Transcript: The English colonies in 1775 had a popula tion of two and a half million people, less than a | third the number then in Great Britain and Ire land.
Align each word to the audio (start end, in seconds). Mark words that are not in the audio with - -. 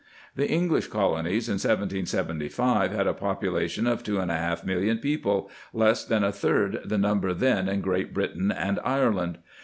The 0.35 0.49
English 0.49 0.87
colonies 0.87 1.47
in 1.47 1.59
1775 1.61 2.91
had 2.91 3.05
a 3.05 3.13
popula 3.13 3.69
tion 3.69 3.85
of 3.85 4.01
two 4.03 4.17
and 4.19 4.31
a 4.31 4.35
half 4.35 4.65
million 4.65 4.97
people, 4.97 5.51
less 5.73 6.03
than 6.03 6.23
a 6.23 6.31
| 6.31 6.31
third 6.31 6.81
the 6.83 6.97
number 6.97 7.35
then 7.35 7.69
in 7.69 7.81
Great 7.81 8.11
Britain 8.11 8.51
and 8.51 8.79
Ire 8.83 9.13
land. 9.13 9.37